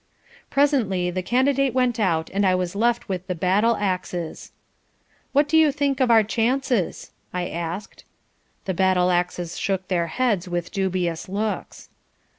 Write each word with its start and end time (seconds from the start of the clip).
Presently 0.49 1.11
the 1.11 1.21
Candidate 1.21 1.75
went 1.75 1.99
out 1.99 2.31
and 2.31 2.43
I 2.43 2.55
was 2.55 2.75
left 2.75 3.07
with 3.07 3.27
the 3.27 3.35
battle 3.35 3.75
axes. 3.75 4.51
"What 5.31 5.47
do 5.47 5.55
you 5.55 5.71
think 5.71 5.99
of 5.99 6.09
our 6.09 6.23
chances?" 6.23 7.11
I 7.31 7.47
asked. 7.49 8.03
The 8.65 8.73
battle 8.73 9.11
axes 9.11 9.59
shook 9.59 9.89
their 9.89 10.07
heads 10.07 10.49
with 10.49 10.71
dubious 10.71 11.29
looks. 11.29 11.89